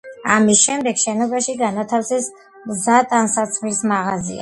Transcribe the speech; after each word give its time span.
ამის 0.35 0.63
შემდეგ 0.69 1.01
შენობაში 1.01 1.55
განათავსეს 1.61 2.33
მზა 2.73 3.01
ტანსაცმლის 3.15 3.89
მაღაზია. 3.97 4.39